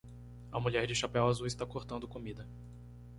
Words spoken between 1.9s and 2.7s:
comida